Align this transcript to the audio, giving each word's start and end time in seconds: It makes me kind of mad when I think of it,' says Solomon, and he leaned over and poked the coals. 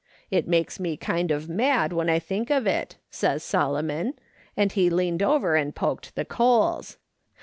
It 0.31 0.47
makes 0.47 0.79
me 0.79 0.97
kind 0.97 1.29
of 1.29 1.47
mad 1.47 1.93
when 1.93 2.09
I 2.09 2.17
think 2.17 2.49
of 2.49 2.65
it,' 2.65 2.97
says 3.11 3.43
Solomon, 3.43 4.15
and 4.57 4.71
he 4.71 4.89
leaned 4.89 5.21
over 5.21 5.55
and 5.55 5.75
poked 5.75 6.15
the 6.15 6.25
coals. 6.25 6.97